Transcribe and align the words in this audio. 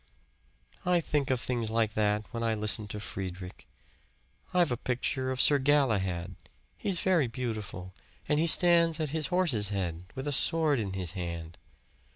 "I 0.83 0.99
think 0.99 1.29
of 1.29 1.39
things 1.39 1.69
like 1.69 1.93
that 1.93 2.25
when 2.33 2.41
I 2.41 2.55
listen 2.55 2.87
to 2.87 2.99
Friedrich. 2.99 3.67
I've 4.51 4.71
a 4.71 4.75
picture 4.75 5.29
of 5.29 5.39
Sir 5.39 5.59
Galahad 5.59 6.33
he's 6.75 7.01
very 7.01 7.27
beautiful, 7.27 7.93
and 8.27 8.39
he 8.39 8.47
stands 8.47 8.99
at 8.99 9.11
his 9.11 9.27
horse's 9.27 9.69
head 9.69 10.05
with 10.15 10.27
a 10.27 10.31
sword 10.33 10.79
in 10.79 10.93
his 10.93 11.11
hand. 11.11 11.59